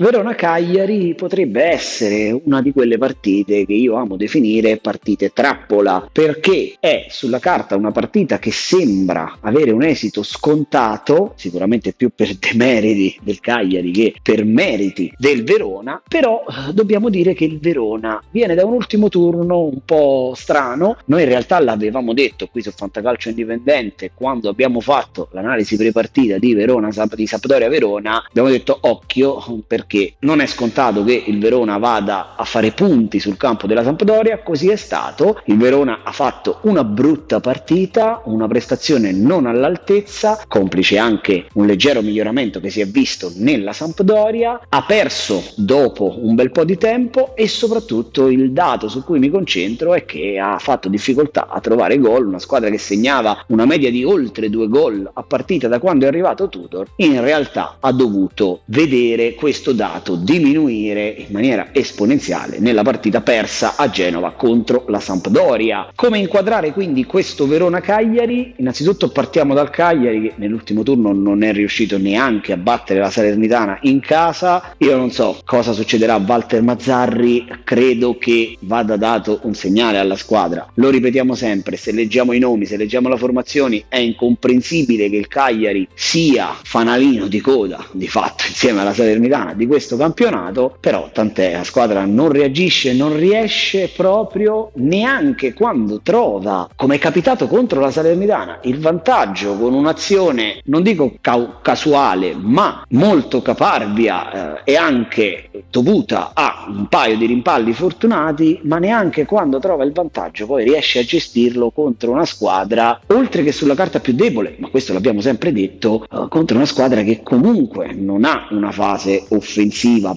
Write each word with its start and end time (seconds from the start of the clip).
Verona-Cagliari 0.00 1.16
potrebbe 1.16 1.64
essere 1.64 2.30
una 2.44 2.62
di 2.62 2.70
quelle 2.70 2.98
partite 2.98 3.66
che 3.66 3.72
io 3.72 3.96
amo 3.96 4.14
definire 4.14 4.76
partite 4.76 5.32
trappola, 5.32 6.08
perché 6.12 6.76
è 6.78 7.06
sulla 7.08 7.40
carta 7.40 7.74
una 7.74 7.90
partita 7.90 8.38
che 8.38 8.52
sembra 8.52 9.38
avere 9.40 9.72
un 9.72 9.82
esito 9.82 10.22
scontato, 10.22 11.32
sicuramente 11.34 11.94
più 11.94 12.12
per 12.14 12.32
demeriti 12.36 13.18
del 13.22 13.40
Cagliari 13.40 13.90
che 13.90 14.14
per 14.22 14.44
meriti 14.44 15.12
del 15.18 15.42
Verona, 15.42 16.00
però 16.06 16.44
eh, 16.46 16.72
dobbiamo 16.72 17.08
dire 17.08 17.34
che 17.34 17.44
il 17.44 17.58
Verona 17.58 18.22
viene 18.30 18.54
da 18.54 18.64
un 18.64 18.74
ultimo 18.74 19.08
turno 19.08 19.62
un 19.62 19.80
po' 19.84 20.32
strano. 20.36 20.98
Noi 21.06 21.22
in 21.22 21.28
realtà 21.28 21.58
l'avevamo 21.58 22.12
detto 22.14 22.46
qui 22.46 22.62
su 22.62 22.70
Fantacalcio 22.70 23.30
Indipendente 23.30 24.12
quando 24.14 24.48
abbiamo 24.48 24.78
fatto 24.78 25.28
l'analisi 25.32 25.76
prepartita 25.76 26.38
di 26.38 26.54
Verona 26.54 26.88
di 27.16 27.26
Sampdoria 27.26 27.68
Verona, 27.68 28.24
abbiamo 28.24 28.48
detto 28.48 28.78
occhio 28.82 29.42
perché 29.66 29.86
non 30.20 30.40
è 30.40 30.46
scontato 30.46 31.02
che 31.04 31.22
il 31.26 31.38
Verona 31.38 31.78
vada 31.78 32.34
a 32.36 32.44
fare 32.44 32.72
punti 32.72 33.18
sul 33.20 33.36
campo 33.36 33.66
della 33.66 33.82
Sampdoria, 33.82 34.42
così 34.42 34.68
è 34.68 34.76
stato. 34.76 35.40
Il 35.44 35.56
Verona 35.56 36.00
ha 36.04 36.12
fatto 36.12 36.58
una 36.62 36.84
brutta 36.84 37.40
partita, 37.40 38.20
una 38.24 38.46
prestazione 38.46 39.12
non 39.12 39.46
all'altezza, 39.46 40.42
complice 40.46 40.98
anche 40.98 41.46
un 41.54 41.66
leggero 41.66 42.02
miglioramento 42.02 42.60
che 42.60 42.70
si 42.70 42.80
è 42.80 42.86
visto 42.86 43.32
nella 43.36 43.72
Sampdoria, 43.72 44.60
ha 44.68 44.84
perso 44.84 45.42
dopo 45.56 46.18
un 46.20 46.34
bel 46.34 46.50
po' 46.50 46.64
di 46.64 46.76
tempo 46.76 47.34
e 47.34 47.48
soprattutto 47.48 48.28
il 48.28 48.52
dato 48.52 48.88
su 48.88 49.04
cui 49.04 49.18
mi 49.18 49.30
concentro 49.30 49.94
è 49.94 50.04
che 50.04 50.38
ha 50.38 50.58
fatto 50.58 50.88
difficoltà 50.88 51.48
a 51.48 51.60
trovare 51.60 51.98
gol, 51.98 52.26
una 52.26 52.38
squadra 52.38 52.68
che 52.68 52.78
segnava 52.78 53.44
una 53.48 53.64
media 53.64 53.90
di 53.90 54.04
oltre 54.04 54.50
due 54.50 54.68
gol 54.68 55.08
a 55.12 55.22
partita 55.22 55.68
da 55.68 55.78
quando 55.78 56.04
è 56.04 56.08
arrivato 56.08 56.48
Tudor, 56.48 56.88
in 56.96 57.20
realtà 57.20 57.76
ha 57.80 57.92
dovuto 57.92 58.60
vedere 58.66 59.34
questo 59.34 59.72
dato 59.78 60.16
diminuire 60.16 61.06
in 61.06 61.26
maniera 61.28 61.68
esponenziale 61.70 62.58
nella 62.58 62.82
partita 62.82 63.20
persa 63.20 63.76
a 63.76 63.88
Genova 63.88 64.32
contro 64.32 64.86
la 64.88 64.98
Sampdoria. 64.98 65.92
Come 65.94 66.18
inquadrare 66.18 66.72
quindi 66.72 67.04
questo 67.04 67.46
Verona-Cagliari? 67.46 68.54
Innanzitutto 68.56 69.10
partiamo 69.10 69.54
dal 69.54 69.70
Cagliari 69.70 70.22
che 70.22 70.32
nell'ultimo 70.34 70.82
turno 70.82 71.12
non 71.12 71.44
è 71.44 71.52
riuscito 71.52 71.96
neanche 71.96 72.52
a 72.52 72.56
battere 72.56 72.98
la 72.98 73.08
Salernitana 73.08 73.78
in 73.82 74.00
casa. 74.00 74.74
Io 74.78 74.96
non 74.96 75.12
so 75.12 75.38
cosa 75.44 75.72
succederà 75.72 76.14
a 76.14 76.24
Walter 76.26 76.60
Mazzarri, 76.60 77.46
credo 77.62 78.18
che 78.18 78.56
vada 78.62 78.96
dato 78.96 79.38
un 79.44 79.54
segnale 79.54 79.98
alla 79.98 80.16
squadra. 80.16 80.68
Lo 80.74 80.90
ripetiamo 80.90 81.36
sempre, 81.36 81.76
se 81.76 81.92
leggiamo 81.92 82.32
i 82.32 82.40
nomi, 82.40 82.66
se 82.66 82.76
leggiamo 82.76 83.08
le 83.08 83.16
formazioni, 83.16 83.84
è 83.86 83.98
incomprensibile 83.98 85.08
che 85.08 85.16
il 85.16 85.28
Cagliari 85.28 85.86
sia 85.94 86.52
fanalino 86.60 87.28
di 87.28 87.40
coda 87.40 87.86
di 87.92 88.08
fatto 88.08 88.42
insieme 88.48 88.80
alla 88.80 88.92
Salernitana 88.92 89.54
di 89.54 89.66
questo 89.68 89.96
campionato, 89.96 90.76
però 90.80 91.10
tant'è, 91.12 91.52
la 91.52 91.64
squadra 91.64 92.04
non 92.04 92.30
reagisce, 92.30 92.94
non 92.94 93.16
riesce 93.16 93.88
proprio 93.94 94.70
neanche 94.74 95.52
quando 95.52 96.00
trova, 96.02 96.68
come 96.74 96.96
è 96.96 96.98
capitato 96.98 97.46
contro 97.46 97.80
la 97.80 97.90
Salernitana, 97.90 98.60
il 98.62 98.80
vantaggio 98.80 99.56
con 99.56 99.74
un'azione, 99.74 100.60
non 100.64 100.82
dico 100.82 101.14
ca- 101.20 101.58
casuale, 101.62 102.34
ma 102.34 102.84
molto 102.90 103.42
caparbia 103.42 104.62
eh, 104.64 104.72
e 104.72 104.76
anche 104.76 105.50
dovuta 105.70 106.32
a 106.34 106.66
un 106.68 106.88
paio 106.88 107.16
di 107.16 107.26
rimpalli 107.26 107.72
fortunati, 107.72 108.60
ma 108.64 108.78
neanche 108.78 109.26
quando 109.26 109.58
trova 109.58 109.84
il 109.84 109.92
vantaggio 109.92 110.46
poi 110.46 110.64
riesce 110.64 111.00
a 111.00 111.04
gestirlo 111.04 111.70
contro 111.70 112.12
una 112.12 112.24
squadra, 112.24 113.00
oltre 113.08 113.44
che 113.44 113.52
sulla 113.52 113.74
carta 113.74 114.00
più 114.00 114.14
debole, 114.14 114.56
ma 114.58 114.68
questo 114.68 114.92
l'abbiamo 114.92 115.20
sempre 115.20 115.52
detto, 115.52 116.04
eh, 116.10 116.26
contro 116.28 116.56
una 116.56 116.66
squadra 116.66 117.02
che 117.02 117.22
comunque 117.22 117.92
non 117.92 118.24
ha 118.24 118.48
una 118.50 118.72
fase 118.72 119.24
offensiva 119.28 119.56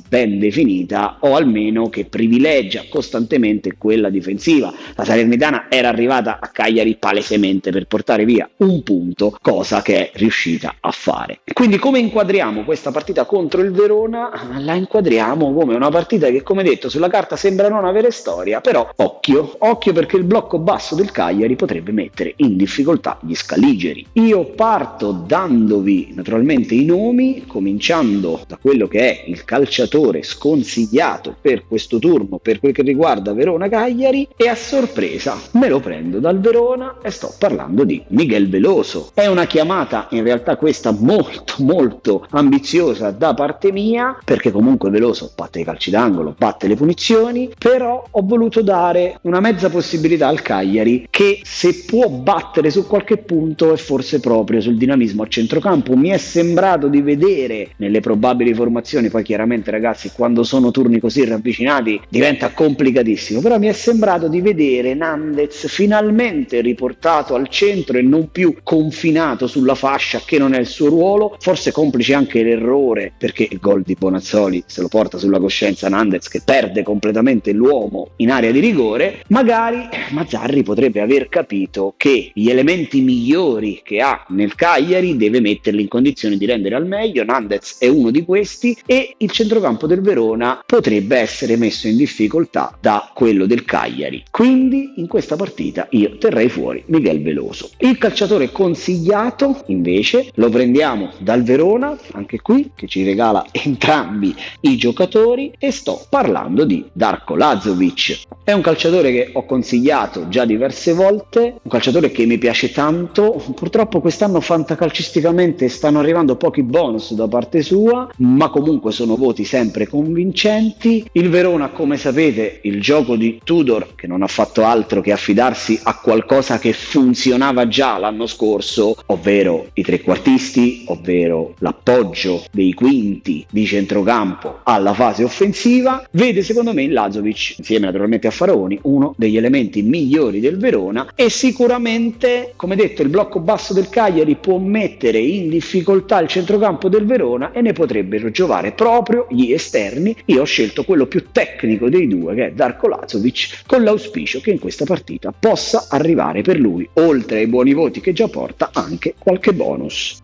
ben 0.08 0.40
definita 0.40 1.18
o 1.22 1.36
almeno 1.36 1.90
che 1.90 2.06
privilegia 2.06 2.84
costantemente 2.90 3.76
quella 3.78 4.10
difensiva. 4.10 4.74
La 4.96 5.04
Salernitana 5.04 5.66
era 5.70 5.90
arrivata 5.90 6.40
a 6.40 6.48
Cagliari 6.48 6.96
palesemente 6.98 7.72
per 7.72 7.88
portare 7.88 8.26
via 8.26 8.50
un 8.58 8.84
punto, 8.84 9.38
cosa 9.42 9.82
che 9.82 10.12
è 10.12 10.18
riuscita 10.18 10.76
a 10.80 10.92
fare. 10.92 11.40
Quindi 11.54 11.78
come 11.78 12.00
inquadriamo 12.00 12.64
questa 12.64 12.92
partita 12.92 13.26
contro 13.26 13.62
il 13.62 13.72
Verona? 13.72 14.30
La 14.60 14.76
inquadriamo 14.76 15.54
come 15.54 15.76
una 15.76 15.90
partita 15.90 16.30
che 16.30 16.44
come 16.44 16.64
detto 16.64 16.90
sulla 16.90 17.10
carta 17.10 17.36
sembra 17.36 17.70
non 17.70 17.86
avere 17.86 18.12
storia, 18.12 18.62
però 18.62 18.90
occhio, 18.98 19.56
occhio 19.60 19.94
perché 19.94 20.18
il 20.18 20.24
blocco 20.24 20.60
basso 20.60 20.96
del 20.96 21.12
Cagliari 21.12 21.56
potrebbe 21.56 21.92
mettere 21.92 22.34
in 22.38 22.58
difficoltà 22.58 23.20
gli 23.22 23.36
scaligeri. 23.36 24.06
Io 24.14 24.46
parto 24.46 25.12
dandovi 25.12 26.12
naturalmente 26.14 26.76
i 26.76 26.86
nomi, 26.86 27.46
cominciando 27.48 28.42
da 28.48 28.58
quello 28.62 28.88
che 28.88 29.00
è 29.00 29.24
il 29.32 29.46
calciatore 29.46 30.24
sconsigliato 30.24 31.36
per 31.40 31.66
questo 31.68 32.00
turno 32.00 32.38
per 32.38 32.60
quel 32.60 32.74
che 32.74 32.82
riguarda 32.82 33.34
Verona 33.34 33.70
Cagliari 33.70 34.28
e 34.36 34.48
a 34.48 34.56
sorpresa 34.56 35.40
me 35.54 35.70
lo 35.70 35.80
prendo 35.80 36.20
dal 36.20 36.40
Verona 36.40 36.98
e 37.02 37.10
sto 37.10 37.34
parlando 37.38 37.84
di 37.84 38.04
Miguel 38.10 38.50
Veloso. 38.50 39.12
È 39.14 39.26
una 39.28 39.46
chiamata 39.46 40.08
in 40.12 40.24
realtà 40.24 40.58
questa 40.58 40.92
molto 40.92 41.56
molto 41.60 42.26
ambiziosa 42.32 43.12
da 43.12 43.34
parte 43.34 43.72
mia 43.72 44.18
perché 44.24 44.52
comunque 44.52 44.90
Veloso 44.90 45.32
batte 45.36 45.60
i 45.60 45.64
calci 45.64 45.90
d'angolo, 45.90 46.36
batte 46.38 46.68
le 46.68 46.76
punizioni, 46.76 47.50
però 47.58 48.04
ho 48.10 48.22
voluto 48.24 48.62
dare 48.62 49.20
una 49.24 49.40
mezza 49.40 49.70
possibilità 49.70 50.28
al 50.28 50.42
Cagliari 50.42 51.08
che 51.10 51.40
se 51.44 51.84
può 51.86 52.10
battere 52.10 52.70
su 52.70 52.88
qualche 52.88 53.18
punto 53.18 53.74
è 53.74 53.78
forse 53.78 54.20
proprio 54.20 54.60
sul 54.62 54.78
dinamismo 54.78 55.24
a 55.24 55.28
centrocampo. 55.28 55.96
Mi 55.96 56.10
è 56.10 56.18
sembrato 56.18 56.88
di 56.88 57.02
vedere 57.02 57.72
nelle 57.78 58.00
probabili 58.00 58.54
formazioni, 58.54 59.10
poi 59.12 59.22
chiaramente 59.24 59.70
ragazzi 59.70 60.12
quando 60.12 60.44
sono 60.44 60.72
turni 60.72 61.00
così 61.00 61.24
ravvicinati 61.26 62.02
diventa 62.10 62.50
complicatissimo, 62.50 63.42
però 63.42 63.60
mi 63.60 63.68
è 63.68 63.74
sembrato 63.74 64.28
di 64.28 64.42
vedere 64.42 64.96
Nandez 64.96 65.68
finalmente 65.68 66.62
riportato 66.62 67.36
al 67.36 67.50
centro 67.50 67.98
e 67.98 68.02
non 68.02 68.32
più 68.32 68.56
confinato 68.64 69.46
sulla 69.46 69.76
fascia 69.76 70.22
che 70.26 70.40
non 70.40 70.54
è 70.54 70.60
il 70.60 70.66
suo 70.66 70.88
ruolo, 70.90 71.36
forse 71.40 71.72
complice 71.72 72.14
anche 72.16 72.42
l'errore 72.42 73.14
perché 73.18 73.48
il 73.50 73.60
gol 73.60 73.84
di 73.84 73.96
Bonazzoli 73.98 74.64
se 74.66 74.82
lo 74.82 74.88
porta 74.88 75.18
sulla 75.18 75.40
coscienza 75.40 75.90
Nandez 75.90 76.28
che 76.28 76.42
perde 76.44 76.82
completamente 76.82 77.52
l'uomo 77.52 78.12
in 78.18 78.32
area 78.32 78.52
di 78.52 78.60
rigore, 78.60 79.24
magari 79.28 79.88
Mazzarri 80.12 80.64
potrebbe 80.64 81.02
aver 81.02 81.28
capito 81.28 81.94
che 81.98 82.32
gli 82.34 82.50
elementi 82.50 83.02
migliori 83.02 83.82
che 83.84 84.00
ha 84.00 84.26
nel 84.30 84.56
Cagliari 84.56 85.18
deve 85.18 85.42
metterli 85.42 85.82
in 85.82 85.88
condizione 85.88 86.38
di 86.38 86.46
rendere 86.46 86.76
al 86.76 86.88
meglio, 86.88 87.24
Nandez 87.24 87.78
è 87.80 87.88
uno 87.88 88.12
di 88.12 88.24
questi 88.24 88.78
e 88.86 89.01
il 89.18 89.32
centrocampo 89.32 89.88
del 89.88 90.02
Verona 90.02 90.62
potrebbe 90.66 91.18
essere 91.18 91.56
messo 91.58 91.88
in 91.88 91.98
difficoltà 91.98 92.78
da 92.80 93.10
quello 93.14 93.46
del 93.46 93.66
Cagliari. 93.66 94.24
Quindi 94.32 94.94
in 94.98 95.08
questa 95.08 95.36
partita 95.36 95.88
io 95.92 96.18
terrei 96.18 96.50
fuori 96.50 96.84
Miguel 96.88 97.22
Veloso. 97.22 97.70
Il 97.80 97.98
calciatore 97.98 98.52
consigliato 98.52 99.62
invece 99.68 100.32
lo 100.36 100.50
prendiamo 100.50 101.12
dal 101.20 101.44
Verona, 101.44 101.98
anche 102.12 102.42
qui 102.42 102.72
che 102.76 102.88
ci 102.88 103.04
regala 103.04 103.46
entrambi 103.52 104.36
i 104.62 104.78
giocatori 104.78 105.54
e 105.58 105.72
sto 105.72 106.06
parlando 106.10 106.66
di 106.66 106.86
Darko 106.94 107.36
Lazovic. 107.36 108.24
È 108.44 108.52
un 108.52 108.62
calciatore 108.62 109.12
che 109.12 109.30
ho 109.34 109.46
consigliato 109.46 110.28
già 110.28 110.46
diverse 110.46 110.94
volte, 110.94 111.56
un 111.62 111.70
calciatore 111.70 112.12
che 112.12 112.26
mi 112.26 112.38
piace 112.38 112.72
tanto, 112.72 113.42
purtroppo 113.56 114.02
quest'anno 114.02 114.42
fantacalcisticamente 114.42 115.70
stanno 115.70 116.00
arrivando 116.00 116.36
pochi 116.36 116.64
bonus 116.64 117.14
da 117.14 117.28
parte 117.28 117.62
sua, 117.62 118.10
ma 118.18 118.50
comunque 118.92 118.94
sono 118.94 119.16
voti 119.16 119.46
sempre 119.46 119.88
convincenti. 119.88 121.06
Il 121.14 121.30
Verona, 121.30 121.70
come 121.70 121.98
sapete, 121.98 122.60
il 122.64 122.82
gioco 122.82 123.16
di 123.16 123.40
Tudor, 123.44 123.96
che 123.96 124.08
non 124.08 124.22
ha 124.22 124.28
fatto 124.28 124.64
altro 124.64 125.02
che 125.02 125.12
affidarsi 125.12 125.80
a 125.84 125.98
qualcosa 126.00 126.60
che 126.60 126.74
funzionava 126.74 127.68
già 127.68 127.98
l'anno 127.98 128.28
scorso, 128.28 128.96
ovvero 129.08 129.70
i 129.74 129.82
trequartisti, 129.82 130.84
ovvero 130.88 131.56
l'appoggio 131.60 132.44
dei 132.52 132.74
quinti 132.74 133.46
di 133.50 133.66
centrocampo 133.66 134.60
alla 134.64 134.94
fase 134.94 135.24
offensiva, 135.24 136.06
vede 136.12 136.44
secondo 136.44 136.74
me 136.74 136.84
in 136.84 136.94
Lazovic, 136.94 137.56
insieme 137.58 137.86
naturalmente 137.86 138.28
a 138.28 138.32
Faraoni, 138.32 138.80
uno 138.84 139.14
degli 139.18 139.38
elementi 139.38 139.82
migliori 139.82 140.40
del 140.40 140.58
Verona 140.58 141.08
e 141.16 141.30
sicuramente, 141.30 142.54
come 142.56 142.76
detto, 142.76 143.02
il 143.02 143.10
blocco 143.10 143.40
basso 143.40 143.74
del 143.74 143.90
Cagliari 143.90 144.36
può 144.36 144.58
mettere 144.58 145.20
in 145.20 145.50
difficoltà 145.50 146.20
il 146.20 146.28
centrocampo 146.28 146.90
del 146.90 147.06
Verona 147.06 147.52
e 147.52 147.62
ne 147.62 147.74
potrebbero 147.74 148.30
giovare 148.32 148.76
proprio 148.82 149.28
gli 149.30 149.52
esterni. 149.52 150.16
Io 150.26 150.42
ho 150.42 150.46
scelto 150.46 150.84
quello 150.84 151.06
più 151.06 151.26
tecnico 151.32 151.88
dei 151.88 152.08
due, 152.08 152.34
che 152.34 152.48
è 152.48 152.52
Darko 152.52 152.88
Lazovic, 152.88 153.62
con 153.68 153.84
l'auspicio 153.84 154.40
che 154.40 154.50
in 154.50 154.58
questa 154.58 154.86
partita 154.86 155.32
possa 155.32 155.86
arrivare 155.88 156.42
per 156.42 156.60
lui, 156.60 156.90
oltre 156.94 157.38
ai 157.38 157.48
buoni 157.48 157.74
voti 157.74 158.02
che 158.02 158.12
già 158.12 158.28
porta, 158.28 158.72
anche 158.74 159.14
qualche 159.20 159.54
bonus. 159.54 160.21